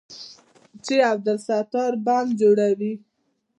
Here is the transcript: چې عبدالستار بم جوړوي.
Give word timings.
چې 0.85 0.95
عبدالستار 1.11 1.91
بم 2.05 2.25
جوړوي. 2.41 2.93